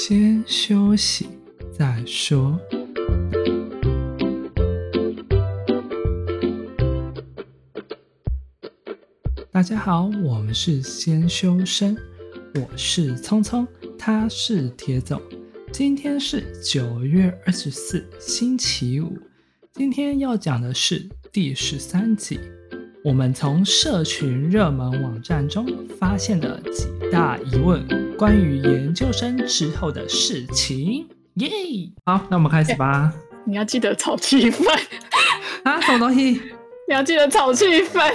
[0.00, 1.26] 先休息
[1.76, 2.56] 再说。
[9.50, 11.96] 大家好，我们是先修身，
[12.54, 13.66] 我是聪聪，
[13.98, 15.20] 他是铁总。
[15.72, 19.18] 今天是九月二十四，星期五。
[19.72, 22.38] 今天要讲的是第十三集。
[23.04, 25.66] 我们从社群热门网站中
[25.98, 27.84] 发现的几大疑问，
[28.18, 31.08] 关于研究生之后的事情。
[31.34, 31.48] 耶！
[32.04, 33.12] 好，那我们开始吧。
[33.44, 34.68] 你要记得炒气氛
[35.62, 35.80] 啊！
[35.80, 36.42] 什么东西？
[36.88, 38.12] 你要记得炒气氛。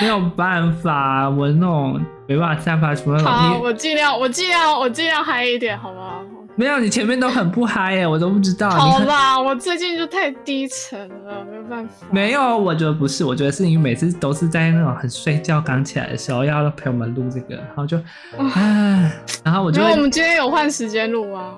[0.00, 3.22] 没有办法，我那种没办法散发出来。
[3.22, 6.18] 好，我尽量，我尽量，我尽量嗨一点，好吗？
[6.56, 8.70] 没有，你前面都很不嗨耶，我都不知道。
[8.70, 12.06] 好啦，我最近就太低沉了，没有办法。
[12.10, 17.98] 没有，我觉得不是，我觉得是你每次都是在那种很睡觉刚起来的时候要陪我们录这个，然后就，
[18.38, 19.10] 唉，
[19.42, 19.80] 然后我就。
[19.80, 21.54] 因为我们今天有换时间录啊。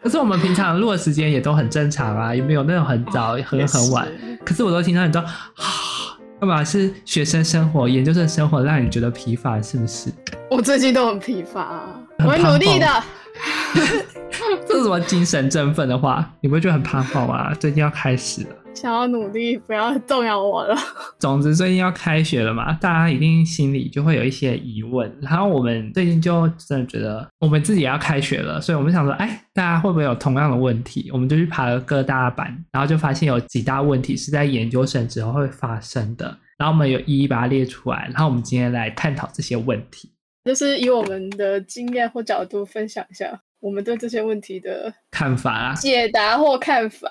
[0.00, 4.06] 可是我们平常录的时间也都很正常啊，也没有那种很早和很晚。
[4.44, 5.28] 可是我都听到你说，啊，
[6.38, 10.12] 干嘛是学生生活、研究生生活让你觉得疲乏，是不是？
[10.48, 12.86] 我最近都很疲乏啊，我会努力的。
[14.66, 16.28] 这是什么精神振奋的话？
[16.40, 17.52] 你不会觉得很怕跑吗？
[17.54, 20.76] 最近要开始了，想要努力，不要动摇我了。
[21.18, 25.10] 总之，最近要开学了嘛，大家一定心里就会有一些疑问。
[25.20, 31.10] 然后我们最近就真的觉得，我们自己也要开学了，所以我们想说，哎，大家会不会有同样的问题？
[31.12, 36.26] 我们就去爬了各大版，然后就发现有几大问题是在研究生之后会发生的。
[36.56, 40.10] 然后我们有一一把它列出来，然后我们今天来探讨这些问题，
[40.44, 43.40] 就是以我们的经验或角度分享一下。
[43.60, 47.08] 我们对这些问题的看法啊，解答或看法，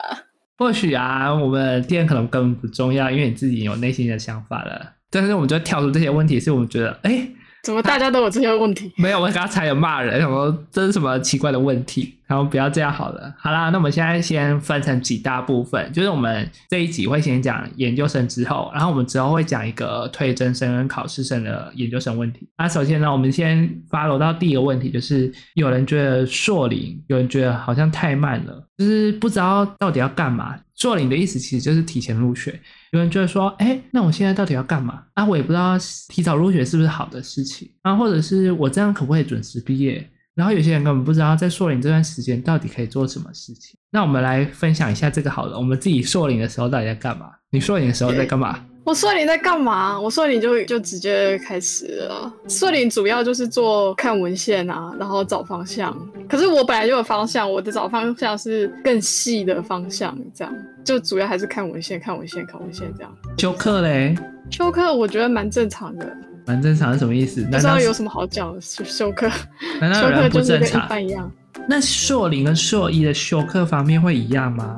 [0.58, 4.94] 或许啊，我们店可能根本不重要，因为你自己有内心的想法了。
[5.10, 7.28] 但是我们就跳出这些问题，是我们觉得，哎。
[7.64, 8.94] 怎么大家都有这些问题？
[8.98, 12.17] 没有，我刚才有骂人，想说这是什么奇怪的问题？
[12.28, 13.34] 然后不要这样好了。
[13.40, 22.48] 好啦，那我们现在先分成几大部分，就是我们这一集会先讲研究生之后，然后我们之后会讲一个推甄生跟考试生的研究生问题。
[22.58, 30.56] 那首先呢，我们先 follow 到第一个问题，就是有人觉得硕龄，有人觉得好像太慢了，就是不知道到底要干嘛。
[30.76, 32.60] 硕龄的意思其实就是提前入学。
[32.92, 35.26] 有人觉得说，哎，那我现在到底要干嘛啊？
[35.26, 35.76] 我也不知道
[36.10, 40.08] 提早入学是不是好的事情啊，或者是我这样可不可以准时毕业？
[40.38, 43.76] 然后有些人根本不知道在硕龄这段时间到底可以做什么事情。
[43.90, 47.32] 那我们来分享一下这个好了，我们自己硕龄的时候到底在干嘛？
[47.50, 48.60] 你硕龄的时候在干嘛？
[48.86, 50.00] 我硕龄在干嘛？
[50.00, 52.32] 我硕龄就就直接开始了。
[52.48, 55.92] 硕龄主要就是做看文献啊，然后找方向。
[56.30, 60.54] 可是我本来就有方向，我的找方向是更细的方向，这样
[60.86, 63.12] 就主要还是看文献、看文献、看文献这样。
[63.40, 64.16] 修课嘞？
[64.52, 66.16] 修课我觉得蛮正常的。
[66.48, 67.44] 蛮正常是什么意思？
[67.44, 68.62] 不知道有什么好讲的？
[68.62, 69.30] 修课？
[69.82, 70.86] 难道有人不正常？
[70.86, 71.30] 一般一样。
[71.68, 74.76] 那硕零跟硕一的修课方面会一样吗？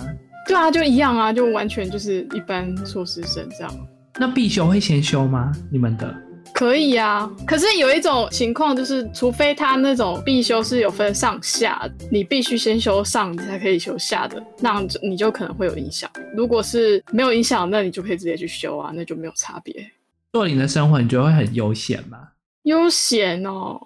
[0.47, 3.71] 对啊，就一样啊，就完全就是一般硕士生这样。
[4.19, 5.51] 那必修会先修吗？
[5.71, 6.11] 你们的
[6.51, 16.09] 可以啊，可是有一种情况就是，除非他那种必修是有分上下，你必须先修上，你才可以修下的，那你就可能会有影响。
[16.35, 19.87] 如果是没有影响，那你就可以直接去修啊，那就没有差别。
[20.33, 22.29] 硕林的生活你觉得会很悠闲吗？
[22.63, 23.79] 悠闲哦，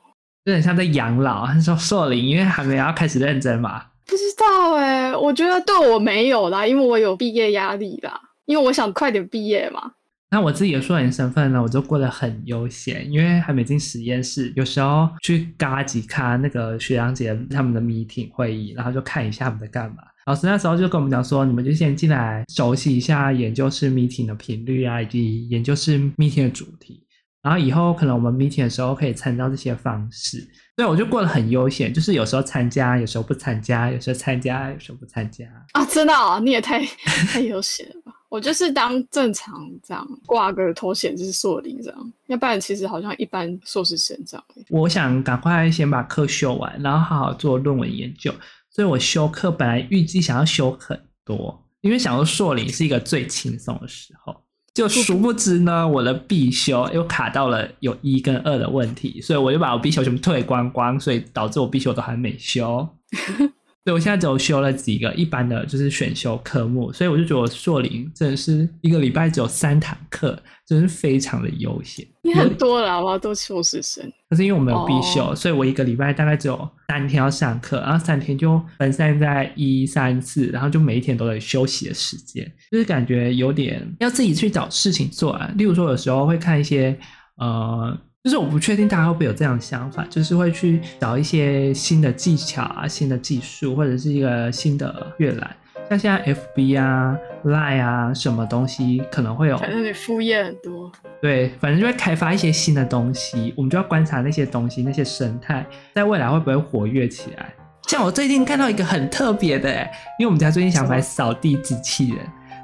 [0.43, 1.45] 有点像在养老。
[1.45, 3.85] 他说硕林，因为还没有要开始认真嘛。
[4.05, 9.93] 不知道哎、欸，我觉得对我没有啦，因为我有毕业压力啦，因为我想快点毕业嘛。
[10.31, 19.97] 那我自己的硕龄身份呢，我就过得很悠闲，因为还没进实验室，有时候去嘎几看那个学长姐他们的 meeting 会议，然后就看一下他们在干嘛。
[20.25, 27.05] 老师那时候就跟我们讲说，你们就先进来熟悉一下研究室 meeting 的频率啊，以及研究室 meeting 的主题，
[27.41, 30.47] 然后以后可能我们 meeting 的时候可以参照这些方式。
[30.75, 35.45] 所以我就过得很悠闲，就是有时候参加，有时候不参加，有时候参加，有时候不参加。
[35.73, 36.83] 啊，真的啊，你也太
[37.29, 38.11] 太悠闲了吧。
[38.29, 44.43] 我就是当正常这样挂个头衔，就是硕林这样，要不然其实好像一般硕士生这样。
[44.69, 48.33] 我想赶快先把课修完，然后好好做论文研究。
[48.73, 54.35] 所以我修课本来预计想要修很多，因为想说硕领是一个最轻松的时候，
[54.73, 62.89] 就殊不知呢，我的必修又卡到了有一跟二的问题，所以我就把我必修全部退光光，所以导致我必修都还没修。
[63.85, 72.07] 所以我现在只有修了几个一般的就是选修科目，所以我就觉得我硕林真的是一个礼拜只有三堂课，真是非常的悠闲。
[72.21, 73.19] 你很多了好不好？
[73.19, 74.09] 都是硕士生。
[74.29, 75.35] 可是因为我没有必修，oh.
[75.35, 85.51] 所以我一个礼拜大概只有三天要上课，然后三天就分散在一三四，然后就每一天都有休息的时间，就是感觉有点要自己去找事情做啊。
[85.57, 86.97] 例如说有时候会看一些
[87.35, 87.97] 呃。
[88.23, 95.53] 就是我不确定大家会不会有这样的想法，就是会去找一些新的技巧啊、新的技术，或者是一个新的阅览。
[95.89, 100.89] 像现在 FB 啊、Line 啊，什么东西可能会有，反正你副业很多。
[101.21, 107.53] 对，反正就会开发一些新的东西，我们就要观察那些东西、那些生态，在未来会不会活跃起来。
[107.87, 109.69] 像我最近看到一个很特别的，
[110.17, 112.19] 因为我们家最近想买扫地机器人，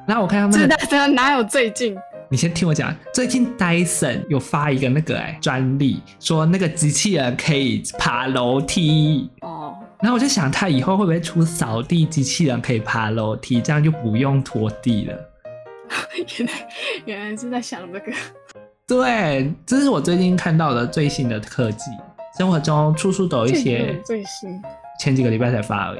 [0.07, 1.97] 然后我看他们，知道哪有最近？
[2.31, 9.75] 你先听我讲，最近 Dyson 有发一个那个哎专利，说那个机器人可以爬楼梯哦。
[9.99, 15.17] 然后我就想，他以后会不会出扫地机器人可以爬楼梯，这样就不用拖地了？
[16.37, 16.53] 原来
[17.05, 18.11] 原来是在想这个。
[18.85, 21.89] 对，这是我最近看到的最新的科技，
[22.37, 24.61] 生活中处处都有一些最新。
[24.99, 25.99] 前几个礼拜才发而已。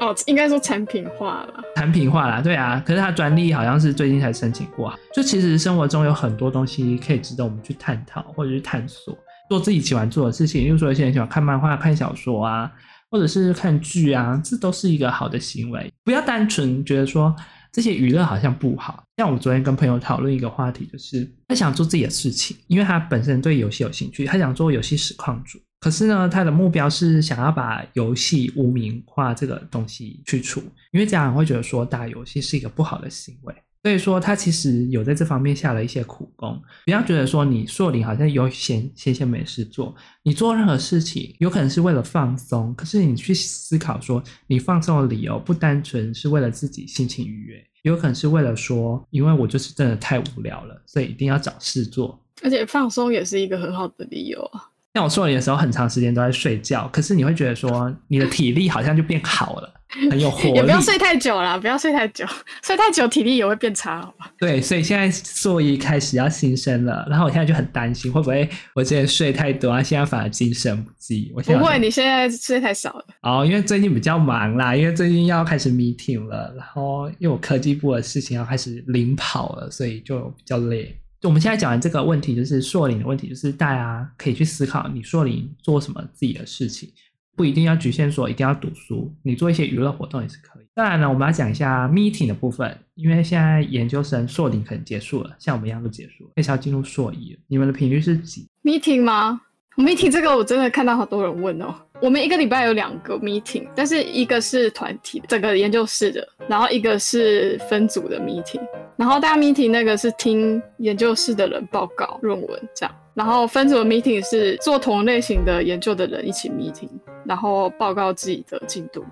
[0.00, 1.62] 哦，应该说产品化了。
[1.76, 2.82] 产品化啦，对啊。
[2.86, 4.92] 可是它专利好像是最近才申请过。
[5.14, 9.16] 就其实生活中有很多东西可以值得我们去探讨或者是探索，
[9.48, 10.64] 做自己喜欢做的事情。
[10.64, 12.70] 例如说，有些人喜欢看漫画、看小说啊。
[13.12, 15.92] 或者是看剧啊，这都是一个好的行为。
[16.04, 17.34] 不要单纯觉得说
[17.72, 19.02] 这些娱乐好像不好。
[19.16, 25.58] 像我昨天跟朋友讨论一个话题，就是他想做自己的事情，因为他本身对游戏有兴趣，他想做游戏实况主。
[25.80, 30.60] 可是呢，他的目标是想要把游戏污名化这个东西去除，
[30.92, 33.54] 因为家长会觉得说打游戏是一个不好的行为。
[33.82, 36.60] 所以说，他其实有在这方面下了一些苦功。
[36.84, 52.22] 不要觉得说你硕林好像有闲闲闲没事做，你做任何事情有可能是为了放松，可是你去思考说，你放松的理由不单纯是为了自己心情愉悦，有可能是为了说，因为我就是真的太无聊了，所以一定要找事做。
[52.42, 54.68] 而且放松也是一个很好的理由啊。
[54.94, 59.74] 像我硕理的时候，很长时间都在睡觉，可是你会觉得说，你的体力好像就变好了。
[60.08, 62.24] 很有活力， 也不要睡太久了，不要睡太久，
[62.62, 64.30] 睡太久体力也会变差，好吧？
[64.38, 71.32] 对，所以现在硕一开始要新生了，然后我现在就很担心，会不会我之前睡太多啊，现在反而精神不济？
[71.34, 73.04] 我不会，你现在睡太少了。
[73.22, 80.96] 哦，因为最近比较忙啦，因为最近要开始 meeting 了，然后因为我科技部的事情要开始领跑了，所以就比较累。
[81.20, 86.88] 就我们现在讲完这个问题，就是硕林的问题，就是大家可以去思考，你硕林做什么自己的事情。
[87.36, 90.64] 不一定要局限说一定要读书，你做一些娱乐活动也是可以。
[90.74, 97.38] 当然呢，我们要讲一下 meeting 的部分，因为现在研究生硕林可能结束了，像我们一样都结束了，开始要进入硕一了。
[97.48, 99.40] 你们的频率是几？meeting 吗
[99.76, 101.74] ？meeting 这个我真的看到好多人问哦。
[102.02, 108.60] 我们一个礼拜有两个 meeting，但是一个是团体整个研究室的，然后一个是分组的 meeting。
[109.00, 116.90] 然后大家 meeting 那个是听研究室的人报告论文这样，然后分组 meeting 是做同类型的研究的人一起 meeting，
[117.24, 119.02] 然后报告自己的进度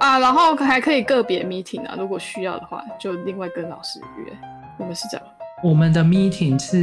[0.00, 4.32] 啊，然后还可以个别 meeting 啊，如果需要的话就另外跟老师约。
[4.78, 5.26] 我们是这样。
[5.64, 6.76] 我们的 meeting 是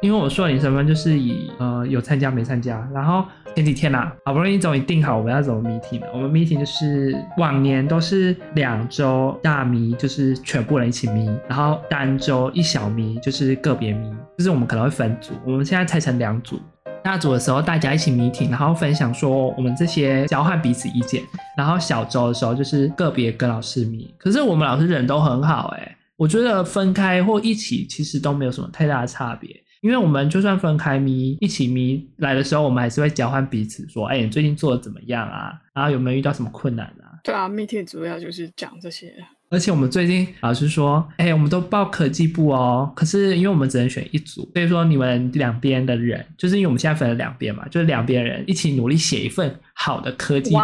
[0.00, 3.24] 因为我硕林身份就是以呃有参加没参加，然后
[3.56, 6.08] 前几天呐、啊，好不容易终于定好我们要怎么 meeting 了。
[6.12, 15.32] 我们 meeting 就是往年都是两周大咪，就是全部人一起咪，然后单周一小咪，就是个别咪，就是我们可能会分组。
[15.46, 16.60] 我们现在拆成两组，
[17.02, 21.22] 大组的时候大家一起 meeting，然后分享说我们这些交换彼此意见，
[21.56, 24.10] 然后小周的时候就是个别跟老师 meet。
[24.18, 29.48] 可是我们老师人都很好哎、我觉得分开或一起其实都没有什么太大的差别，
[29.86, 35.52] 因为我们就算分开咪，一起咪来的时候，我们还是会交换彼此说，哎，你最近做的怎么样啊？
[35.72, 37.14] 然后有没有遇到什么困难啊？
[37.22, 39.14] 对啊，meeting 主要就是讲这些。
[39.48, 50.58] 而且我们最近老师说，哎，我们都报科技部哦，可是因为我们只能选一组，所以说你们两边的人，就是因为我们现在分了两边嘛，就是两边人一起努力写一份好的科技部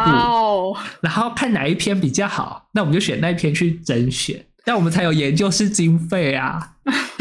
[1.00, 4.44] 然后看哪一篇比较好，那我们就选那一篇去甄选。
[4.64, 6.74] 这样我们才有研究室经费啊！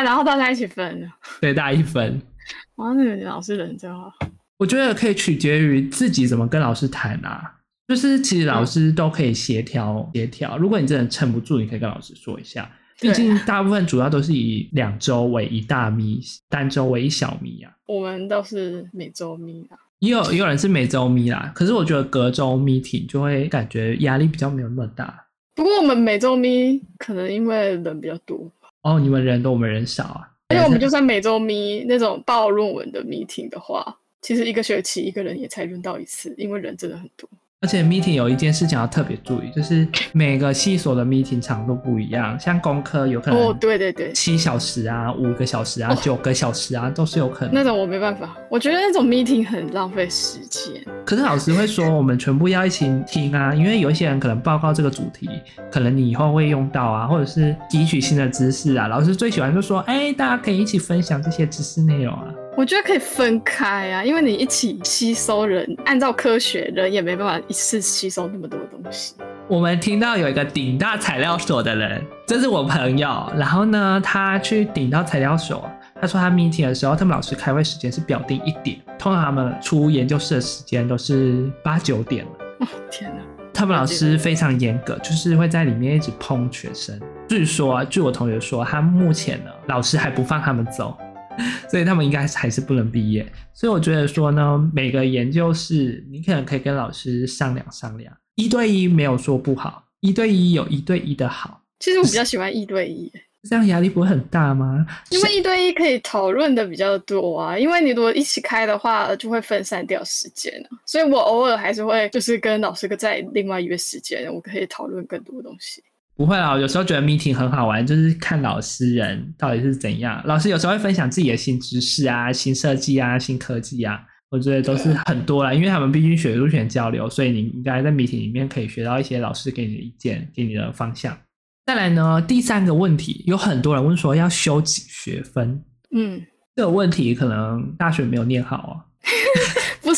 [0.00, 1.06] 哎，然后大家一起分，
[1.42, 2.20] 对，大家一分。
[2.76, 4.10] 哇，那个老师人真好。
[4.56, 7.56] 我觉得可以取决于自己怎么跟老师谈啊。
[7.86, 10.56] 就是其实老师都可以协调协调。
[10.56, 12.70] 如果你真的撑不住，你可以跟老师说一下。
[12.98, 17.70] 毕竟大部分主要都是以两周为一大咪，单周为一小咪啊。
[17.86, 19.76] 我们都是每周咪啊。
[19.98, 25.26] 也有也有人是每周咪啦，可是我觉得隔周 meeting 就会感觉压力比较没有那么大。
[25.54, 28.50] 不过我们每周咪可能因为人比较多
[28.82, 30.30] 哦，你们人多，我们人少啊。
[30.48, 37.28] 而且我们就算每周咪那种报论文的 meeting 的话，其实一个学期一个人也才轮到一次，因为人真的很多。
[37.62, 47.52] 而且 meeting 有一件事情要特别注意，就是每个系所的 meeting 长度不一样，像工科有可能哦，对对对，七小时啊，五个小时啊，九个小时啊，都是有可能。
[47.52, 50.82] 那种我没办法，我觉得那种 meeting 很浪费时间。
[51.04, 55.28] 可是老师会说，我们全部要一起听啊，因为有一些人可能报告这个主题，
[55.70, 58.88] 可能你以后会用到啊，或者是汲取新的知识啊。
[58.88, 62.24] 老师最喜欢就说，哎，大家可以一起分享这些知识内容啊。
[62.56, 69.14] 我觉得可以分开啊，因为你一起吸收人，按照科学人也没办法一次吸收那么多东西。
[69.48, 75.68] 我们听到有一个顶大材料所的人，这是我朋友，然后呢，他去顶到材料所，
[76.00, 82.30] 他说他 meeting 的时候，他们老师开会时间是表定一点，通常他们出研究室的时间都是八九点了。
[82.60, 83.22] 哦天哪！
[83.54, 86.98] 他们老师非常严格，就是会在里面一直碰学生。
[87.28, 90.96] 据说，据我同学说，他目前呢，老师还不放他们走，
[91.70, 93.30] 所以他们应该还是不能毕业。
[93.52, 101.62] 所以我觉得说呢，每个研究室你可能可以跟老师商量商量，一对一没有说不好，一对一有一对一的好。
[101.78, 103.10] 其实我比较喜欢一对一。
[103.48, 104.86] 这样压力不会很大吗？
[105.08, 110.76] 因为一对一可以讨论的比较多啊，因为你如果一起开的话，就会分散掉时间啊。
[110.84, 115.82] 所以我偶尔还是会就是跟老师在另外约时间，我可以讨论更多东西。
[116.20, 120.20] 不会啊，有时候觉得 meeting 很好玩，就是看老师人到底是怎样。
[120.26, 123.98] 老师有时候会分享自己的新知识啊、新设计啊、新科技啊，
[124.28, 125.54] 我觉得都是很多啦。
[125.54, 131.16] 因为他们毕竟学术权交流，所以你应该在 meeting 里面可以学到一些老师给你的意见，给你的方向。
[131.64, 135.64] 再来呢，第三个问题，有很多人问说要修几学分？
[135.96, 136.20] 嗯，
[136.54, 138.76] 这个问题可能大学没有念好啊。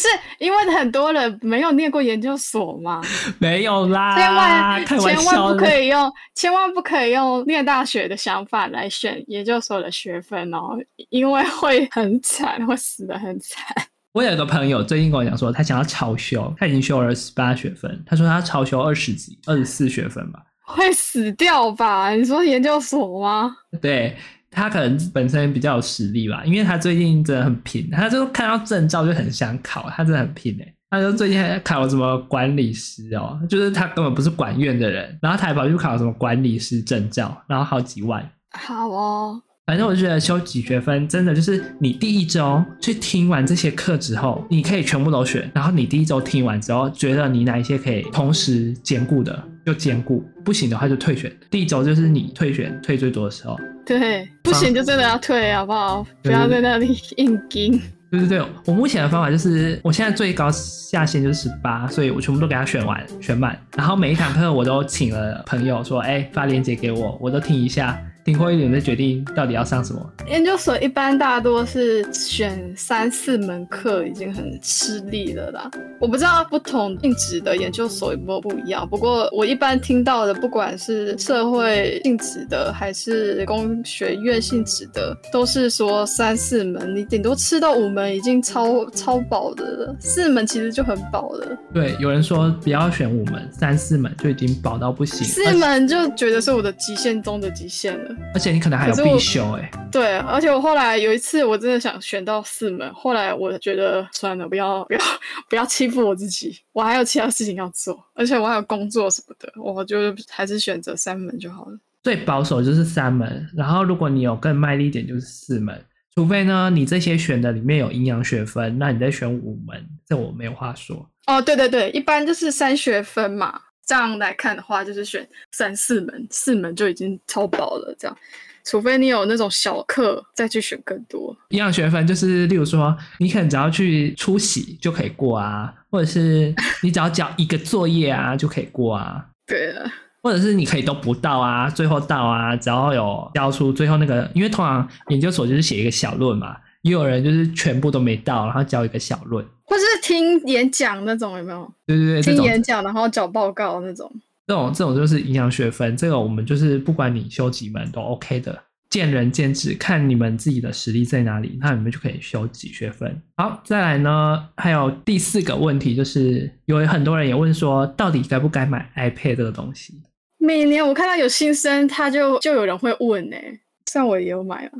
[0.02, 3.00] 不是，因为很多人没有念过研究所嘛。
[3.38, 10.76] 没有啦，千万千万不可以用，千万不可以用念大学的想法来选研究所的学分哦，
[11.10, 13.64] 因为会很惨，会死得很惨。
[14.12, 20.40] 我有一个朋友最近跟我讲说，他想要超修，他已经修了十八学分，他说他超修二十几、二十四学分吧。
[20.64, 22.10] 会死掉吧？
[22.10, 23.54] 你说研究所吗？
[23.80, 24.16] 对，
[24.52, 30.74] 他可能本身比较有实力吧，因为他最近真的很拼，他就看到证照就很想考，他真的很拼哎。
[30.90, 38.30] 他就最近还考什么管理师哦，就是他根本不是管院的人，然后他还跑去考什么管理师证照，然后好几万。
[38.50, 39.42] 好哦。
[39.64, 45.48] 反正我觉得修几学分真的就是你第一周去听完这些课之后，你可以全部都选。
[45.54, 51.32] 然后你第一周听完之后，觉得你哪一些可以同时兼顾的就兼顾，不行的话就退选。
[51.48, 53.56] 第一周就是你退选退最多的时候。
[53.86, 56.04] 对，不行就真的要退，好不好？
[56.22, 57.80] 不要在那里硬撑。
[58.10, 63.56] 对对对，我目前的方法就是，我现在最高下限就是十八，所以我全部都给他选完选满。
[63.76, 67.96] 然后每一堂课我都请了朋友说，哎，发链接给我，我都听一下。
[68.24, 70.12] 听过一点再决定到底要上什么。
[70.28, 75.70] 研究所一般大多是选三四门课，已经很吃力了啦。
[76.00, 91.58] 我不知道不同性质的研究所有没有不一样，不过我一般听到的，不管是社会性质的还是工学院性质的，都是说三四门，你顶多吃到五门已经超超饱的了，四门其实就很饱了。
[91.74, 98.11] 对，有人说不要选五门，三四门就已经饱到不行，四门就觉得是我的极限中的极限了。
[98.34, 105.00] 而且你可能还有必修哎，对，而且我后来有一次我真的想选到四门，后来我觉得算了，不要不要
[105.48, 111.78] 不要欺负我自己，我还有其他事情要做，而且我还有工作什么的，我就还是选择三门就好了。
[112.02, 115.80] 最保守就是三门，然后如果你有更卖力一点就是四门，
[116.14, 121.08] 除非呢你这些选的里面有营养学分，那你再选五门，这我没有话说。
[121.26, 123.60] 哦，对对对，一般就是三学分嘛。
[123.84, 127.94] 这样来看的话，就是选三四门，四门就已经超薄了。
[127.98, 128.16] 这样，
[128.64, 131.36] 除非你有那种小课，再去选更多。
[131.48, 139.26] 营养学分就是，例如说，你可能只要去出席就可以过啊，或者是你只要交一个作业啊就可以过啊。
[139.46, 139.90] 对了，
[140.22, 149.44] 或者是你可以都不到啊，最后到啊，只要有交出最后那个，因为通常研究所就是写一个小论嘛，也有人就是全部都没到，然后交一个小论。
[149.72, 151.72] 或是听演讲那种有没有？
[151.86, 154.12] 对对对，听演讲然后交报告那种。
[154.46, 163.22] 这种这种就是营养学分，这个我们就是不管你修几门都 OK 的，见仁见智，看你们自己的实力在哪里，那你们就可以修几学分。
[163.38, 170.02] 好，再来呢，还有第四个问题就是，有很多人也问说，到底该不该买 iPad 这个东西？
[170.36, 173.60] 每年我看到有新生，他就就有人会问呢、欸，
[173.90, 174.72] 像我也有买啊，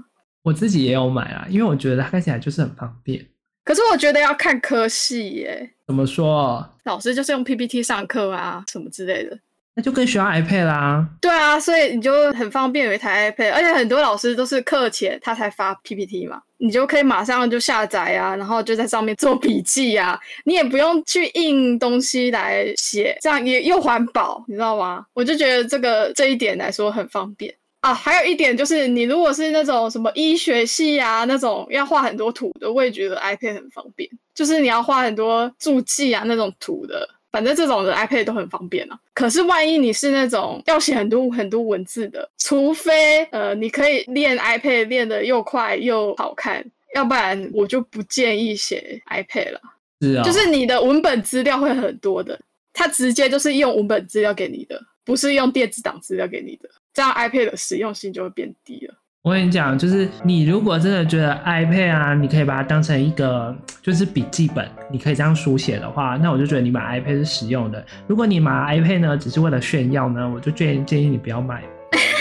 [0.43, 3.25] 我自己也有买啊，因为我觉得它看起来就是很方便。
[3.65, 5.71] 可是我觉得要看科系耶。
[5.87, 6.69] 怎么说？
[6.85, 9.39] 老师就是用 PPT 上课啊，什么之类的。
[9.75, 11.09] 那就更需要 iPad 啦。
[11.19, 25.07] 对啊，所以你就很方便有一台 iPad，而且很多老师都是课前他才发 PPT 嘛，你就可以马上就下载啊，然后就在上面做笔记啊，你也不用去印东西来写，这样也又环保，你知道吗？
[25.15, 27.55] 我就觉得这个这一点来说很方便。
[27.83, 34.09] 啊，还有一点就是，你如果是那种什么医学系啊，那种要画很多图的，我也觉得 iPad 很方便。
[34.33, 38.97] 就是你要画很多注记啊那种图的，反正这种的 iPad 都很方便啊。
[39.13, 49.61] 可是万一你是那种要写很多很多文字的，除非呃你可以练 iPad 练得又快又好看，要不然我就不建议写 iPad 了。
[50.01, 52.39] 是啊、哦，就是你的文本资料会很多的，
[52.73, 58.95] 它直接就是用文本资料给你的，不是用电子档资料给你的，这样 iPad 的实用性就会变低了。
[59.23, 67.85] 我跟你讲，就是你如果真的觉得 iPad 啊，你可以把它当成一个就是笔记本，你可以这样书写的话，那我就觉得你买 iPad 是实用的。
[68.09, 71.63] 如果你买 iPad 呢，只是为了炫耀呢，我就建议建议你不要买。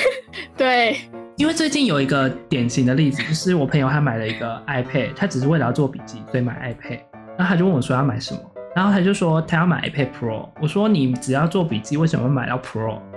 [0.56, 0.96] 对，
[1.38, 7.00] 因为最近有一个典型的例子，就是我朋友他买了一个 iPad，他只是为了要做笔记，所以买 iPad。
[7.36, 8.40] 然后他就问我说要买什么，
[8.76, 10.48] 然后他就说他要买 iPad Pro。
[10.62, 12.60] 我说你只要做笔记，为什么会买到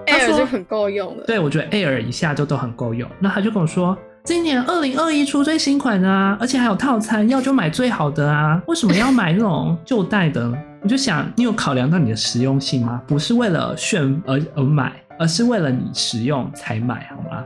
[0.07, 1.25] Pro？Air 就很够用了。
[1.27, 3.09] 对，我觉得 Air 一下就都很够用。
[3.19, 10.53] 那他就跟我说，今年二零二一出最新款啊，而且还有套餐，要就买最好的啊，为什么要买那种 旧代的？
[10.83, 13.03] 我就想，你有考量到你的实用性吗？
[13.07, 17.45] 不是为了炫而而买，而是为了你实用才买，好吗？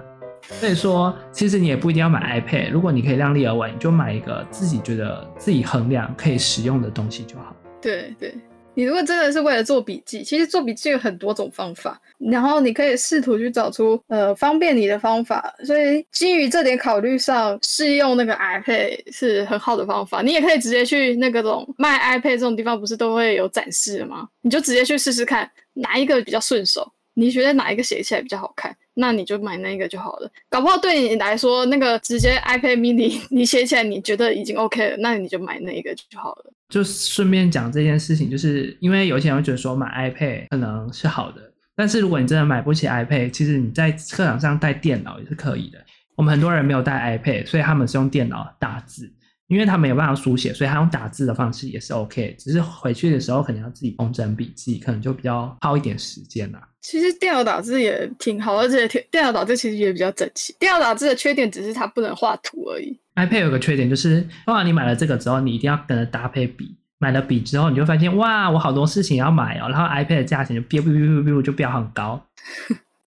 [0.60, 7.54] 所以说，其实你也不一定要买 iPad，如果你可以量力而为，你就买一个自己觉得自己衡量可以使用的东西就好。
[7.80, 8.34] 对对。
[8.78, 15.52] 你如果真的是为了做笔记，其实做笔记有很多种方法，然后你可以试图去找出呃方便你的方法。
[15.64, 20.23] 所以基于这点考虑上，试用那个 iPad 是很好的方法。
[20.23, 24.28] 你也可以直接去那个种卖 iPad 这种地方，不是都会有展示的吗？
[24.42, 30.30] 你就直接去试试看哪一个比较顺手，你觉得哪一个写起来比较好看，那你就买那个就好了。
[30.50, 36.52] 搞不好对你来说，那个直接 iPad mini 你写起来你觉得已经 OK 了，那你就买那个就好了。
[36.68, 41.40] 就顺便讲这件事情，就是因为有些人会觉得说买 iPad 可能是好的，
[41.74, 45.78] 但是如果你真的买不起 iPad，其实你在课堂上带电脑也是可以的。
[46.16, 49.08] 我们很多人没有带 iPad，所以他们是用电脑打字，
[49.48, 52.36] 因为他们没有办法书写，所以他用打字的方式也是 OK。
[52.38, 56.60] 只是回去的时候可能要自己工整笔记，可能就比较耗一点时间啦。
[56.80, 60.54] 其实电脑打字也挺好，而且电脑打字其实也比较整齐。
[60.58, 62.98] 电脑打字的缺点只是它不能画图而已。
[63.16, 66.76] iPad 有个缺点就是，当然你买了这个之后，你一定要跟着搭配笔。
[67.00, 69.68] 买了笔之后，你就发现哇，我好多事情要买哦。
[69.68, 72.20] 然后 iPad 的价钱就飙飙飙飙飙就飙很高。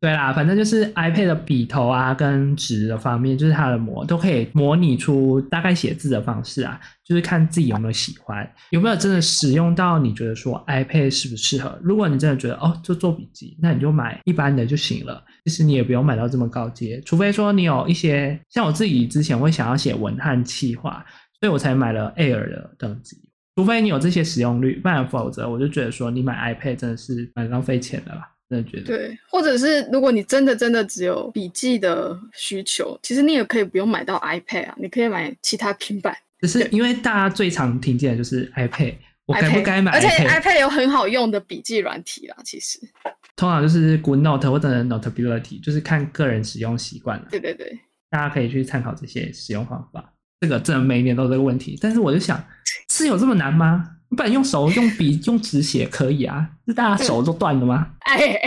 [0.01, 11.77] 对啦，反正就是 iPad 的笔头啊跟纸的方面，就是它的模都可以模拟出大概写字的方式啊，就是看自己有没有喜欢，有没有真的使用到你觉得说 iPad 适不适合。
[11.83, 15.21] 如果你真的觉得哦，就做笔记，那你就买一般的就行了。
[15.45, 21.05] 其实你也不用买到这么高阶，除非说你有一些像我自己之前会想要写文案企划，
[21.41, 23.17] 所以我才买了 Air 的等级。
[23.57, 28.23] 除非你有这些使用率，不然否则我就觉得说你买 iPad 真的是蛮浪费钱的啦。
[28.49, 36.17] 真的觉得对，或者是如果你真的真的只有笔记的需求，其实你也可以不用买到 iPad 啊，你可以买其他平板。
[36.41, 38.95] 只是因为大家最常听见的就是 iPad，
[39.27, 39.93] 我该不该买？
[39.93, 42.79] 而且 iPad 有很好用的笔记软体啦，其实
[43.37, 47.23] 通常就是 GoodNote 或者 Notability，就是看个人使用习惯。
[47.31, 50.15] 对对对，大家可以去参考这些使用方法。
[50.41, 52.43] 这个真的每一年都有这个问题，但是我就想，
[52.91, 53.85] 是有这么难吗？
[54.11, 57.89] 你不然用手、用笔、用纸写可以啊，是大家手都断了吗？
[58.01, 58.41] 哎，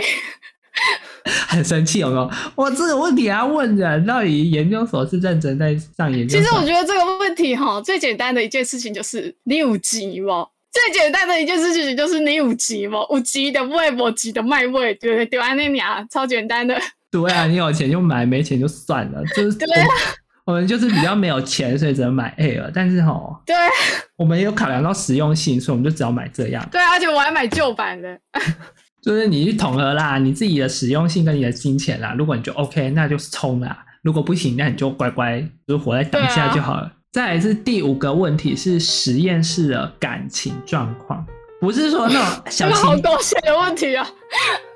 [1.46, 2.30] 很生气有没有？
[2.54, 6.38] 我这个问题还要问人，到底研究所是认真在上研究？
[6.38, 10.46] 其实我觉得这个问题哈，最简单的一件事情就是你有急吗？
[10.72, 13.00] 最简单的一件事情就是你有急吗？
[13.10, 15.26] 有急的买，无急的卖位，对不对？
[15.26, 16.74] 对啊，那俩超简单的。
[17.10, 19.88] 对啊，你有钱就买，没钱就算了，就是对啊。
[20.44, 22.70] 我们就是比较没有钱，所以只能买 Air。
[22.74, 23.54] 但是吼，对，
[24.16, 26.68] 我们也有考量到实用性，所以我们就只要买这样。
[26.72, 28.18] 对，而且我还买旧版的。
[29.02, 32.14] 就是你去统合啦，你自己的实用性跟你的金钱啦。
[32.16, 33.84] 如果你就 OK，那就冲啦。
[34.02, 36.82] 如果不行，那你就乖乖就活在当下就好了。
[36.82, 41.24] 啊、再来是第五个问题是实验室的感情状况，
[41.60, 44.06] 不是说那种 小情好多些的问题啊。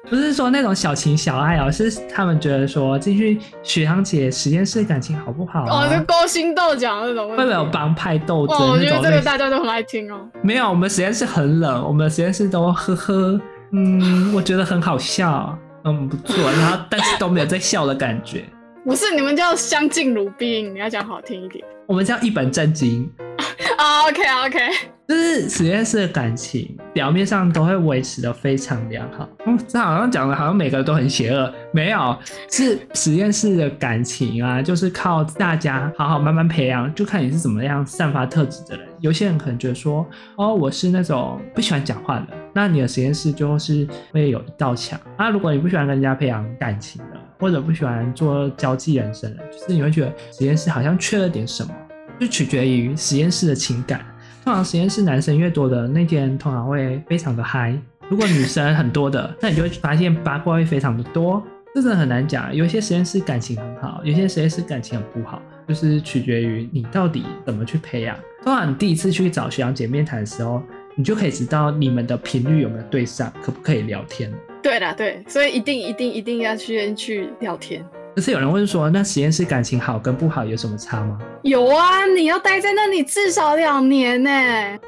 [0.09, 5.85] 不是说那种小情小爱哦，是他们觉得说进去学长姐实验室感情好不好、啊？
[5.85, 8.57] 哦，就勾心斗角那种，会不会有帮派斗争？
[8.57, 10.21] 哦，我觉得这个大家都很爱听哦。
[10.42, 13.40] 没有，我们实验室很冷，我们实验室都呵呵，
[13.73, 18.45] 嗯，我觉得很好笑，嗯，不错，然后但是都没有在笑的感觉。
[18.87, 21.64] 不是，你们叫相敬如宾，你要讲好听一点。
[21.87, 23.11] 我们叫一本正经。
[23.77, 24.95] 啊，OK OK。
[25.09, 29.29] 就是实验室的感情，表面上都会维持的非常良好。
[29.47, 31.53] 嗯，这好像讲的，好像每个人都很邪恶。
[31.73, 32.19] 没有，
[32.51, 38.85] 是实验室的感情啊，就是靠大家好好慢慢培养，就看你是怎么样散发特质的人。
[38.99, 40.05] 有些人可能觉得说，
[40.37, 44.99] 哦，我是那种不喜欢讲话的，那你的实验室就是会有一道墙。
[45.16, 51.73] 那如果你不喜欢跟人家培养感情的，或者不喜欢做交际人生的，就是你会觉得实验室好像缺了点什么，
[52.19, 54.05] 就取决于实验室的情感。
[54.46, 57.76] 通常实验室男生越多的那天，通常会非常的嗨。
[58.09, 61.42] 如果女生很多的，那你就会发现八卦会非常的多。
[61.74, 62.54] 这真的很难讲。
[62.54, 65.42] 有些实验室感情很好，有些实验室感情很不好。
[65.66, 68.16] 就是取决于你到底怎么去培养。
[68.44, 70.62] 通常你第一次去找学长姐面谈的时候，
[70.94, 74.32] 你就可以知道你们的频率有没有对上，可不可以聊天。
[74.62, 77.85] 对啦，对，所以一定一定一定要先去聊天。
[78.16, 81.18] 可是有人问说，那实验室感情好跟不好有什么差吗？
[81.42, 84.31] 有啊，你要待在那里至少两年呢。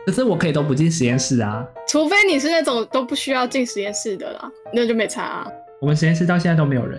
[0.06, 5.46] 可是我可以都不进实验室啊，除非你是那种都不需要进实验室的啦，那就没差啊。
[5.78, 6.98] 我们实验室到现在都没有人，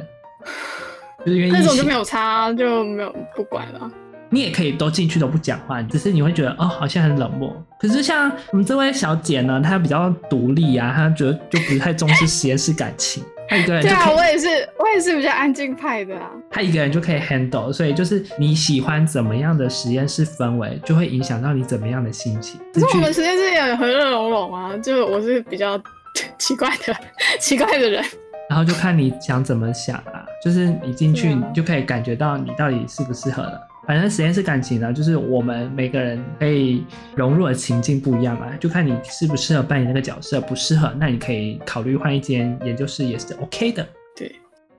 [1.26, 3.92] 就是因为那种就没有差，啊就没有不管了。
[4.30, 7.52] 你也可以都进去都不讲话，只是你会觉得哦，好像很冷漠。
[7.80, 13.24] 可是像我们这位小姐呢，她比较独立啊，她觉得就不太重视实验室感情。
[13.50, 16.30] 对啊，我也是，我也是比较安静派的啊。
[16.52, 22.60] 他一个人就可以 handle，所以就是你喜欢怎么样的实验室氛围，就会影响到你怎么样的心情。
[22.74, 25.82] 可是我们实验室也和乐融融啊，就我是比较
[26.38, 26.96] 奇怪的
[27.40, 28.04] 奇怪的人。
[28.50, 33.62] 然后就看你想怎么想啦，就是你进去，你就可以感觉到你到底适不适合了。
[33.90, 43.90] 反正实验室感情呢，就是我们每个人可以融入的情境不一样嘛，就看你适不适合扮演那个角色，不适合，那你可以考虑换一间研究室也是 OK 的。
[44.16, 44.32] 对。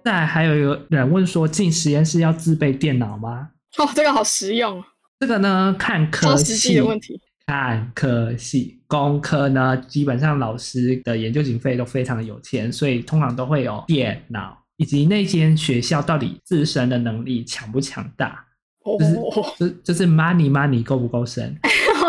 [0.05, 3.49] 再还有一个人问说，进实验室要自备电脑吗？
[3.79, 4.81] 哦，这个好实用。
[5.19, 7.21] 这个呢，看科系的问题。
[7.49, 18.45] 看科系，工科呢，基本上老师的研究经费都非常的有钱，所以通常都会有电脑，以及那间学校到底自身的能力强不强大。
[18.85, 19.15] 就是
[19.59, 21.55] 就就是 money money 够不够深？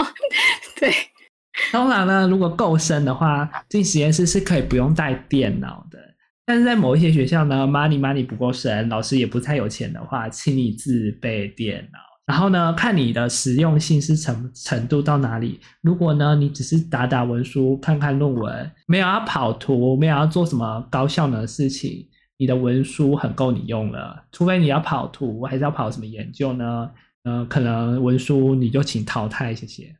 [0.79, 0.91] 对，
[1.71, 5.99] 当然呢，如果够深的话，进实验室是可以不用带电脑的。
[6.45, 11.99] 但是在某一些学校呢，money money 不够深，老师也不太有钱的话，请你自备电脑。
[12.25, 15.59] 然后呢，看你的实用性是程程度到哪里。
[15.81, 22.07] 如果呢，你只是打打文书、看看论文，没有要跑图，没有要做什么高效能的事情。
[22.41, 26.89] 你的文书很够你用了，除非你要跑图，还是要跑什么研究呢？
[27.23, 29.95] 呃，可能文书你就请淘汰，谢谢。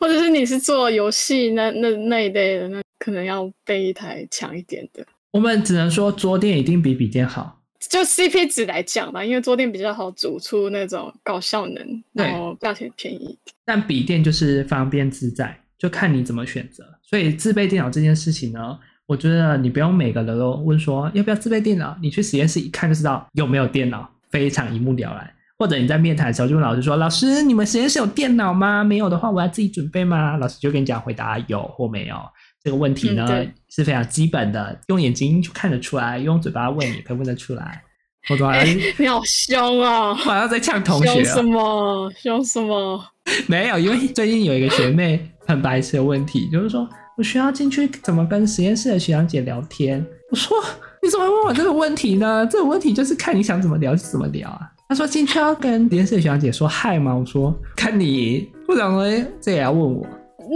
[0.00, 5.06] 或者是你是做游戏那那那一类的，那可能要备一台强一点的。
[5.30, 13.38] 我们只能说桌垫一定比笔电好，就 CP 值来讲吧，因为桌垫比较好组出那种高效能，然后价钱便宜。
[13.64, 16.84] 但笔电就是方便自在，就看你怎么选择。
[17.04, 18.76] 所以自备电脑这件事情呢？
[19.06, 25.30] 我觉得你不用每个人都问说要不要自备电脑，你去实验室一看就知道有没有电脑，非常一目了然。
[25.56, 28.82] 或者你在面谈的时候就问老师说：“老师，你们实验室有电脑吗？
[28.82, 32.16] 没有的话，我要自己准备吗？”老师就跟你讲回答有或没有。
[32.62, 37.82] 这个问题呢、嗯、是非常基本的，用眼睛就看得出来，用嘴巴问也可以问得出来。
[38.30, 38.66] 我说：“哎，
[38.98, 40.08] 你好凶啊！
[40.10, 42.12] 我好像在呛同学、啊。”凶什么？
[42.16, 43.04] 凶什么？
[43.46, 46.88] 没有，因为最近有一个学妹很白痴的问题，就是说。
[47.16, 50.04] 我需要进去怎么跟实验室的学长姐聊天？
[50.30, 50.56] 我说
[51.00, 52.46] 你怎么问我这个问题呢？
[52.50, 54.68] 这个问题就是看你想怎么聊就怎么聊啊。
[54.88, 57.14] 他说进去要跟实验室的学长姐说嗨吗？
[57.14, 60.06] 我说看你不想说，这也要问我。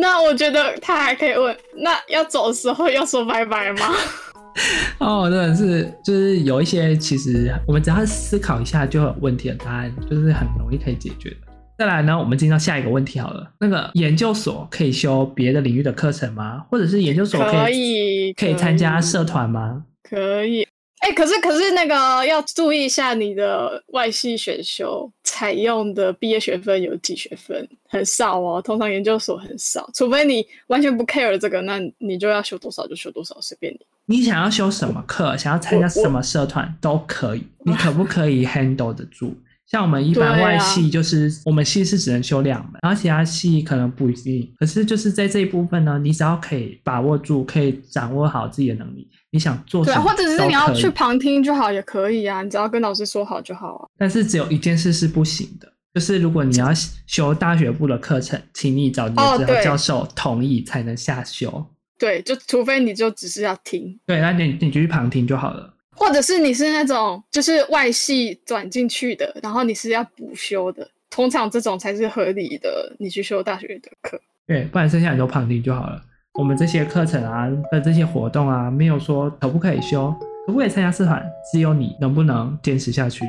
[0.01, 3.95] 那我觉得他还可以问，那要走的时候要说拜拜吗？
[4.99, 11.37] 哦，真的是就是有一些其实我们只要思考一下就有问题的答案，就是很容易可以解决的。
[11.79, 13.49] 再来呢，我们进到下一个问题好了。
[13.61, 16.67] 那个研究所可以修别的领域的课程吗？
[16.69, 19.85] 或者是研究所可以可以参加社团吗？
[20.03, 20.67] 可以。
[20.99, 27.69] 哎、欸，可是可是那个要注意一下，你的外系选修采用的毕业学分有几学分？
[27.89, 33.79] 很少哦，通常研究所很少，除非你完全不 care 这个，那你就要修多少就修多少，随便你。
[34.07, 39.37] 你想要修什么课，想要参加什么社团都可以，你可不可以 handle 得住？
[39.71, 44.51] 像我们一般外系，就是我们系是只能修两门，啊、然后其他系可能不一定。
[44.59, 52.43] 可是就是在这一部分呢，你只要可以把握住，可以掌握好自己的能力，你想做什么，对，或者是你要去旁听就好，也可以啊。
[52.43, 53.89] 你只要跟老师说好就好啊。
[53.99, 56.73] 但是只有一件事是不行的，就是如果你要
[57.07, 61.51] 修大学部的课程，请你找你的指导教授同意才能下修。
[61.51, 61.67] 哦、
[61.99, 64.01] 对，就除非你就只是要听。
[64.07, 65.75] 对，那你你就去旁听就好了。
[65.99, 72.95] 或者是你是那种就是外系转进去的，然后你是要补修的，通常这种才是合理的。
[72.99, 76.01] 你去修大学的课，对，不然剩下你都旁听就好了。
[76.39, 80.15] 我们这些课程啊，跟这些活动啊，没有说可不可以修，
[80.47, 81.21] 可不可以参加社团，
[81.53, 83.25] 只有你能不能坚持下去。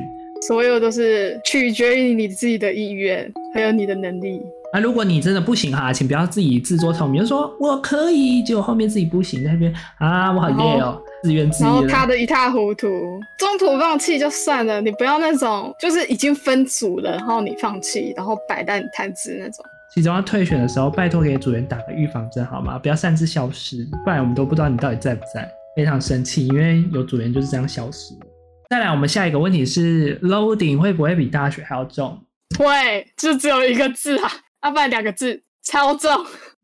[0.46, 4.40] 所有都是取决于你自己的意愿，还有你的能力。
[4.72, 19.64] 那、啊、如果你真的不行哈，请不要自己自作聪明，就说我可以，结果后面自己不行，在那边啊，我好累哦，自怨自艾，然后他的一塌糊涂，中途放弃就算了，你不要那种就是已经分组了，然后你放弃，然后摆烂摊子那种。
[19.94, 22.78] 其中要退选的时候，拜托给组员打个预防针好吗？
[22.78, 25.50] 不要擅自消失，不然我们都不知道你到底在不在。
[25.76, 28.12] 非常生气，因为有组员就是这样消失。
[28.68, 32.20] 再来，我们下一个问题是，loading 会不会比大学还要重？
[32.58, 34.30] 会，就只有一个字啊，
[34.64, 36.10] 要不然两个字，超重。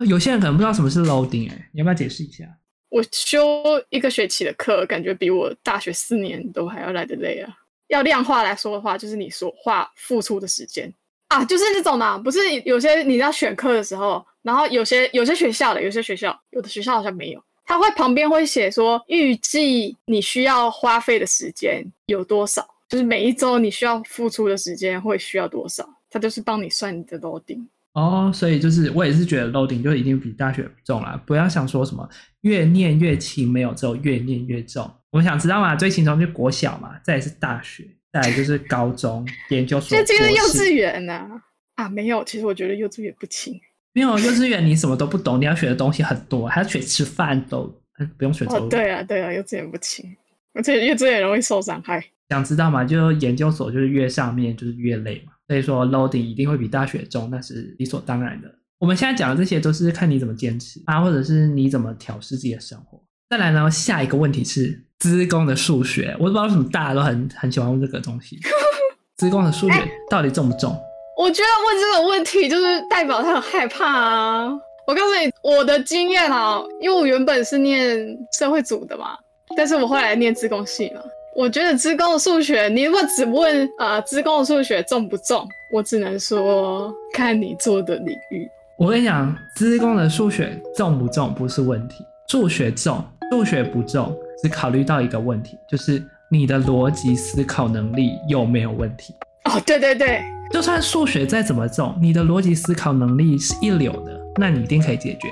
[0.01, 2.45] 有些人可能不知道什么是 loading，哎，你要不要解释一下？
[2.89, 7.57] 我修一个学期的课，感觉比我大学四年都还要来得累啊。
[7.89, 10.93] 要量化来说的话，就是你所花付出的时间
[11.29, 17.43] 啊，就是这种的，不是有些你要选课的时候，然后有些有些学校的，有些学校有的学校好像没有。
[17.65, 27.69] 他会旁边会写说，预计你需要花费的时间有多少，就是每一周你需要付出的时间会需要多少，他就是帮你算你的楼顶。
[27.97, 32.07] 哦，所以就是我也是觉得 loading 就一定比大学重啦，不要想说什么
[32.43, 34.89] 越念越轻，没有之后越念越重。
[35.11, 41.31] 我想知道嘛，最轻松就国小嘛，再来是大学，再来就是高中研究所，就这个幼稚园呢、啊？
[41.77, 43.59] 啊，没有，其实我觉得幼稚园不轻。
[43.95, 47.75] 没有幼稚园，你什么都不懂，你要学的东西很多，还要学吃饭都
[48.19, 48.45] 不用学。
[48.45, 50.05] 哦，对啊，对啊，幼稚园不轻，
[50.53, 52.05] 而且幼稚园容易受伤害。
[52.29, 52.85] 想知道吗？
[52.85, 58.49] 就研究所就是越上面就是越累嘛，所以说 loading 一定会比大学重，那是理所当然的。
[58.79, 63.01] 我们现在讲的这些都是看你怎么坚持啊，或者是你怎么调试自己的生活。
[63.31, 68.39] 再来呢，下一个问题是资工的数学，我都不知道为什么大家都很很喜欢问这个东西。
[69.17, 70.79] 资工的数学到底重不重？
[71.19, 74.53] 我觉得问这个问题就是代表他很害怕啊！
[74.87, 77.99] 我告诉你我的经验啊，因为我原本是念
[78.39, 79.17] 社会组的嘛，
[79.57, 81.01] 但是我后来念资工系嘛。
[81.37, 88.49] 我觉得资工的数学，你如果只问呃资工的数学重不重，我只能说看你做的领域。
[88.79, 99.15] 我跟你讲，资工的数学重不重不是问题，数学重，数学不重，只考虑到一个问题，就是你的逻辑思考能力有没有问题。
[99.45, 100.23] 哦，对对对。
[100.51, 105.29] 就算数学再怎么重，你的逻辑思考能力是一流的，那你一定可以解决。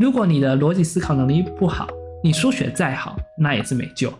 [0.00, 1.86] 如果你的逻辑思考能力不好，
[2.20, 4.12] 你数学再好，那也是没救。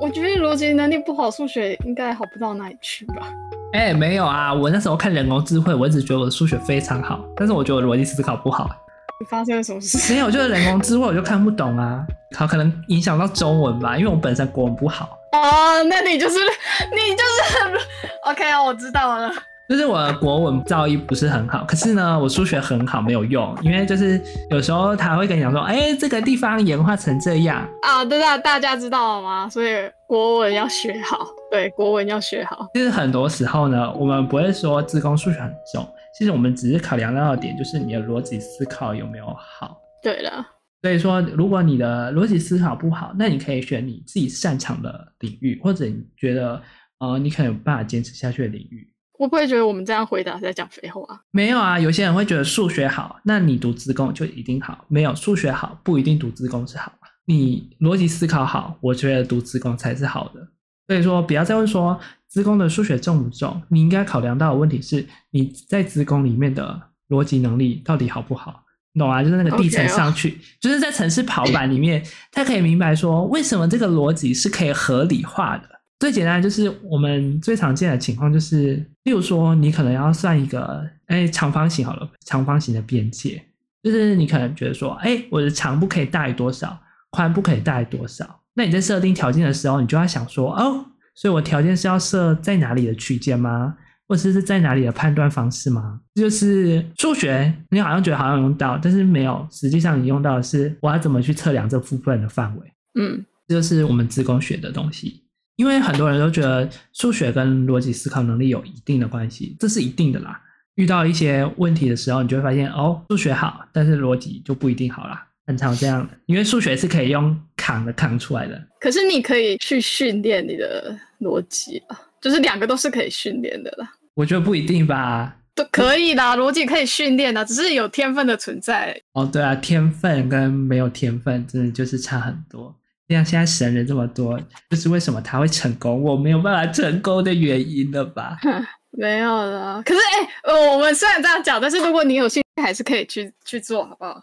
[0.00, 3.28] 我觉得逻辑能力不好，数学应该好不到哪里去吧？
[3.72, 8.70] 哎、欸，没有啊，我那时候看人工智慧，我一直觉得我的数学非常好，但是我觉得我逻辑思考不好。
[9.18, 10.12] 你发生了什么事？
[10.12, 12.04] 没有，就是人工智慧我就看不懂啊，
[12.36, 15.18] 好，可能影响到中文吧，因为我本身国文不好。
[15.32, 17.86] 哦，那你就是你就是
[18.24, 19.32] OK 啊，我知道了。
[19.68, 29.48] 就是我的国文造诣不是很好，可是呢，我数学很好，没有用，因为就是有时候他会跟你讲说，哎、欸，这个地方演化成这样啊，对啊，大家知道了吗？
[29.48, 29.70] 所以
[30.06, 32.68] 国文要学好，对，国文要学好。
[32.74, 35.84] 其实很多时候呢，我们不会说自工数学很重，
[36.16, 39.76] 其实我们只是考量到的点就是你的逻辑思考有没有好。
[40.00, 40.46] 对了，
[40.80, 46.62] 所以说如果你的逻辑思考不好，那你可以选你自己擅长的领域，或者你觉得
[47.00, 48.88] 呃你可能有办法坚持下去的领域。
[49.18, 51.02] 我不会觉得我们这样回答是在讲废话。
[51.30, 54.84] 没有啊，有些人会觉得数学好，那你读资工就一定好。
[54.88, 56.92] 没有，数学好不一定读资工是好。
[57.24, 60.48] 你逻辑思考好，我觉得读资工才是好的。
[60.86, 61.98] 所以说，不要再问说
[62.28, 68.62] 资工的数学重不重，你应该考量到的问题是你在资工里面的逻辑能力到底好不好，
[68.96, 69.24] 懂啊？
[69.24, 70.60] 就是那个地层上去，Okay.
[70.60, 75.68] 就是在城市跑板里面，他可以明白说为什么这个逻辑是可以合理化的。
[75.98, 83.42] 最简单就是我们最常见的情况就是，例如说你可能要算一个，哎，长方形好了，长方形的边界，
[83.82, 86.78] 就是你可能觉得说，哎，我的长不可以大于多少，
[87.10, 93.76] 宽不可以大于多少，那你在设定条件的时候，你就要想说，哦，所以我条件是要设在哪里的区间吗？
[94.08, 96.00] 或者是在哪里的判断方式吗？
[96.14, 102.72] 这就是数学，你好像觉得好像用到，但是没有，实际上你用到的是我要怎么去测量这部分的范围。
[103.00, 105.24] 嗯，这就是我们自工学的东西。
[105.56, 110.40] 因为很多人都觉得数学跟逻辑思考能力有一定的关系，这是一定的啦。
[110.76, 115.26] 遇到一些问题的时候，你就会发现哦，数学好，但是逻辑就不一定好啦。
[115.46, 118.60] 很常这样的，因为数学是可以用扛的扛出来的。
[118.80, 123.90] 可是你可以去训练你的逻辑啊，就是两个都是可以训练的啦。
[124.14, 129.00] 我觉得不一定吧，都可以啦，逻辑可以训练的，只是有天分的存在。
[129.12, 132.76] 哦，对啊，天分跟没有天分真的就是差很多。
[133.14, 134.38] 像现在神人这么多，
[134.70, 138.36] 就是为什么他会成功，我没有办法成功的原因了吧？
[138.98, 139.82] 没有了。
[139.82, 144.20] 可是哎、欸，我们虽然这样讲，但是如果你有兴趣，还是可以去去做，好不好？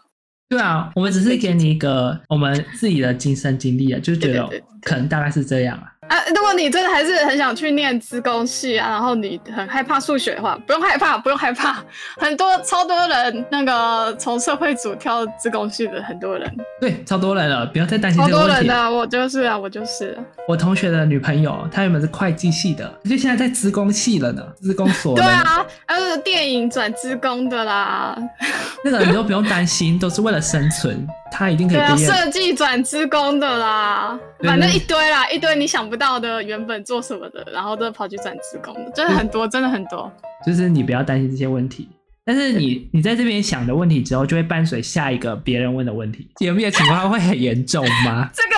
[0.48, 4.48] 对啊，我们只是给你一个我们自己的亲身经历啊，就觉得
[4.82, 5.93] 可能大概是这样啊。
[6.08, 11.82] 啊，如果你真的还是很想去念资工系啊，然后你很害怕数学的话，不用害怕，不用害怕，
[12.20, 18.52] 很多超多人那个从社会组跳资工系的很多人，对，超多人了，不要太担心这个问题。
[18.52, 20.16] 超多人的，我就是啊，我就是。
[20.46, 25.14] 我同学的女朋友，她原本是会计系的，就现在在资工系了呢，资工所。
[25.16, 28.16] 对啊，呃，电影转资工的啦。
[28.84, 31.06] 那个你都不用担心，都是为了生存。
[31.36, 32.04] 他一定可以对啊，毕。
[32.04, 40.10] 设计转职工的啦，反正一堆啦，一堆你想不到的，原本做什么的，然后都跑去转职工的，真的很多，真的很多。
[40.46, 41.88] 就是你不要担心这些问题，
[42.24, 46.28] 但是你你在这边想的问题之后，就会伴随下一个别人问的问题。
[46.38, 48.30] 有没有情况会很严重吗？
[48.32, 48.50] 这个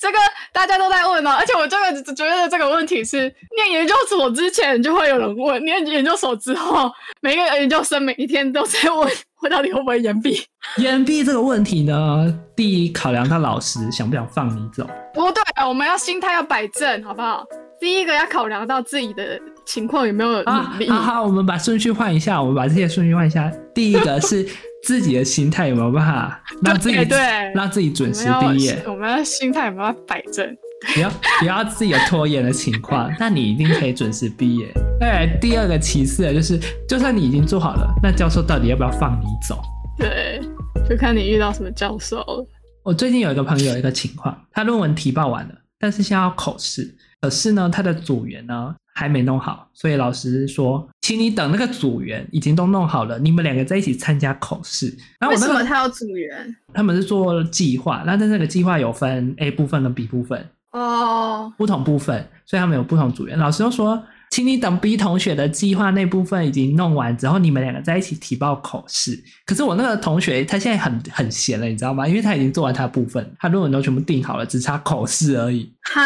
[0.00, 0.18] 这个
[0.52, 9.10] 大家都在问啊，而且我这个觉得这个问题是念研究所之前就会有人问，念研究所之后，每个研究生每一天都在问，
[9.44, 10.42] 我到底会不会延毕？
[10.78, 14.88] 延毕这个问题呢，第一考量他老师想不想放你走。
[15.12, 17.44] 不对，我们要心态要摆正，好不好？
[17.78, 20.88] 第一个要考量到自己的情况有没有努力。
[20.88, 23.52] 啊、好好，我们把顺序换一下，我们把这些顺序换一下。
[23.74, 24.46] 第一个是
[24.82, 28.82] 自己的心态有没有办法让自己对，对让自己准时毕业？
[28.86, 30.56] 我们要心态有没有摆正？
[30.92, 34.72] 不要不要自己有拖延的情况， 那你一定可以准时毕业。
[35.00, 39.60] 对，第二个其次的就是，就算你已经做好了，那教授到底要不要放你走？
[39.98, 40.40] 对，
[40.88, 42.46] 就看你遇到什么教授了。
[42.82, 46.94] 我最近有一个朋友有一个情况，他论文提报完了，但是现在要口试。
[47.20, 54.94] 可是呢，他的组员呢还没弄好，所以老师说，请你等那个组员已经都弄好了，你们两个在一起参加口试。
[55.18, 56.54] 然后我、那个、为什么他要组员？
[56.74, 63.38] 他们是做计划，那在那个计划有分 A 部分跟 B 部分哦，不同部分，所以他们有不同组员。
[63.38, 69.18] 老师又说，请你等 B 同学的计划那部分已经弄完之后，你们两个在一起提报口试。
[69.46, 72.06] 可是我那个同学他现在很很闲了，你知道吗？
[72.06, 75.72] 因为他已经做完他的部分，他论文都全部定好了，只差口试而已。
[75.94, 76.02] 哈。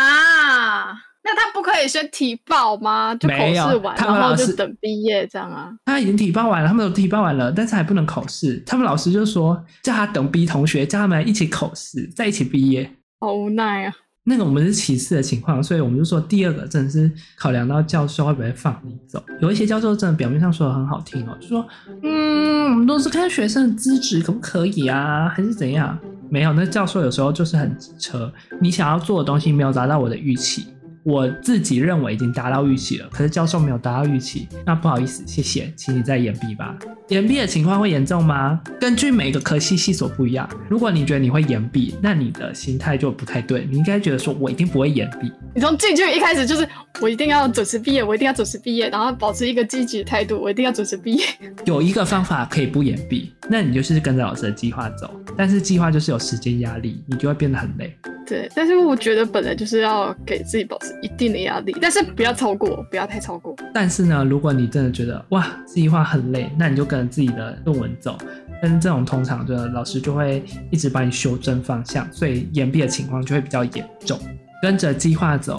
[1.25, 3.15] 那他不可以先提报吗？
[3.15, 5.71] 就口试完，然后就等毕业这样啊？
[5.85, 8.63] 他已经提报完了，他们都提报完了，但是还不能口试。
[8.67, 12.91] 他们老师就说叫他等 B 同学，叫他们一起口试，在一起毕业。
[13.21, 13.95] 好无奈啊！
[14.29, 19.25] 那个我们是其次的情况，所以我们就说第二个真的是考量到教授会不会放你走。
[19.41, 21.67] 有一些教授真的表面上说的很好听哦，就说
[22.03, 25.99] 嗯，我们都是看学生的资质可不可以啊，还是怎样？
[26.31, 30.67] 没有，那教授有时候就是很扯，你想要做的东西没有达到我的预期。
[31.09, 36.77] 我自己认为已经达到预期了，可是教授没有达到预期，那不好意思，谢谢，请你再延毕吧。
[37.09, 38.61] 延毕的情况会严重吗？
[38.79, 40.47] 根据每个科系系所不一样。
[40.68, 45.33] 如果你觉得你会延毕，那你的心态就不太对，你应该觉得说我一定不会延毕。
[45.55, 46.68] 你从进去一开始就是
[47.01, 51.25] 我一定要准时毕业，我一定要准时毕业，然后保持一个积极的态度，我一定要准时毕业。
[51.64, 57.97] 有一个方法可以不延毕，那你就是跟着老师的计划走，但是计划就是有时间压力，你就会变得很累。
[58.29, 63.57] 对，但是我觉得本来就是要给自己保持一定的压力，但是不要超过，不要太超过。
[63.73, 68.19] 但是呢，如果你真的觉得哇，计划很累，那你就跟着自己的论文走。
[68.61, 74.19] 但是这种通常的老师就会一直帮你修正方向，所以延毕的情况就会比较严重。
[74.61, 75.59] 跟着计划走，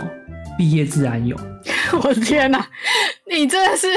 [0.58, 1.36] 毕业自然有。
[2.04, 2.64] 我的天哪，
[3.32, 3.88] 你真的是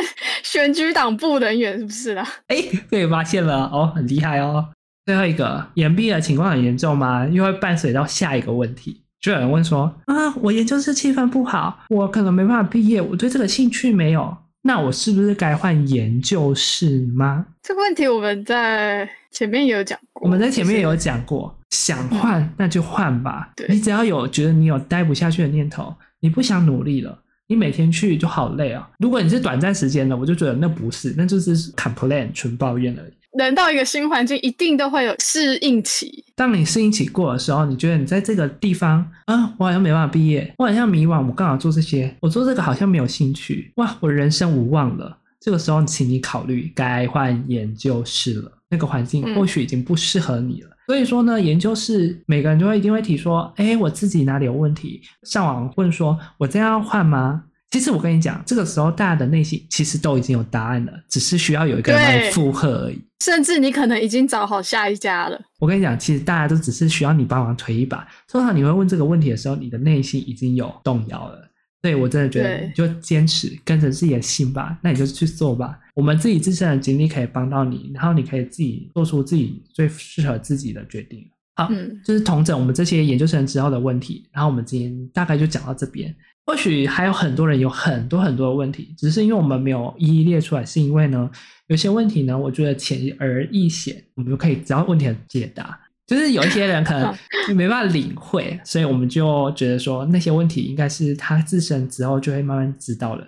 [0.43, 2.27] 选举党部人员是不是啦？
[2.49, 2.57] 哎，
[2.89, 4.69] 被发现了哦，很厉害哦。
[5.05, 7.27] 最后一个，延毕的情况很严重吗？
[7.27, 17.47] 又会伴随到下一个问题，就有人问说啊，我研究室气氛不好，我可能没办法毕业，我对这个兴趣没有，那我是不是该换研究室吗？
[17.63, 23.51] 这个问题我们在前面也有讲过，我们在前面也有讲过，想换那就换吧。
[23.69, 28.89] 你只要有觉得你有待不下去的念头，你不想努力了，你每天去就好累啊。
[28.99, 33.13] 如果你是短暂时间的，我就觉得那不是，那就是 complain 纯抱怨而已。
[33.39, 36.25] 人到一个新环境，一定都会有适应期。
[36.35, 42.15] 当你适应期过的时候，你觉得你在这个地方啊，我好像没办法毕业，我好像迷惘，我干嘛做这些？
[42.21, 45.19] 我做这个好像没有兴趣，哇，我人生无望了。
[45.41, 48.53] 这个时候，请你考虑该换研究室了。
[48.71, 50.69] 那个环境或许已经不适合你了。
[50.69, 50.73] 嗯。
[50.87, 55.01] 所以说呢，研究室每个人都会一定会提说，哎，我自己哪里有问题？
[55.25, 57.45] 上网问说，我这样要换吗？
[57.73, 63.03] 其实我跟你讲，这个时候大家的内心其实都已经有答案了，只是需要有一个人来附和而已。
[63.25, 65.41] 甚至你可能已经找好下一家了。
[65.59, 68.07] 我跟你讲，其实大家都只是需要你帮忙推一把。
[68.29, 71.49] 通常你会问这个问题的时候，你的内心已经有动摇了。
[71.81, 75.79] 所以我真的觉得，你就坚持跟着自己的心吧，那你就去做吧。
[75.95, 81.27] 我们自己自身的经历可以帮到你，然后你可以自己做出自己最适合自己的决定。
[81.55, 86.15] 好，嗯，就是同整我们这些研究生之后的问题，然后我们今天大概就讲到这边。
[86.45, 91.31] 或许还有很多人有很多很多的问题，只是因为我们没有一一列出来，是因为呢，
[91.69, 95.79] 有些问题呢，我觉得浅而易显，我们就可以只要问题的解答。
[96.05, 97.15] 就是有一些人可能
[97.57, 103.27] 没办法领会，所以我们就觉得说那些问题应该是他自身之后就会慢慢知道了。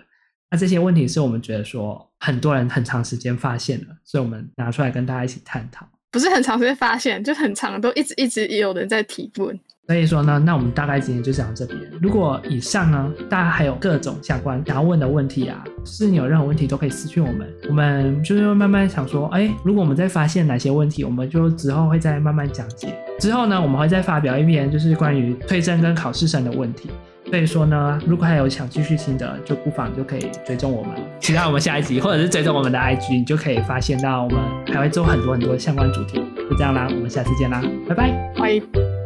[0.51, 5.87] 那这些问题是我们觉得说很多人很长时间发现了，所以我们拿出来跟大家一起探讨。
[6.11, 9.57] 不是很长时间发现，就很长都一直一直也有人在提问。
[9.87, 11.79] 所以说呢，那我们大概今天就讲到这边。
[12.01, 22.95] 如果以上呢，大家还有各种相关想要问的问题啊，是你有任何问题都可以私讯我们，我们就是会慢慢想说，哎，如果我们再发现哪些问题，我们就之后会再慢慢讲解。
[23.19, 26.89] 之后呢，我们会再发表一篇就是关于推甄跟考试生的问题。
[27.29, 36.23] 所以说呢，如果还有想继续听的，就不妨就可以追踪我们，期待我们下一集，或者是追踪我们的 IG，你就可以发现到我们还会做很多很多相关主题。
[36.49, 39.04] 就这样啦，我们下次见啦，拜拜，拜。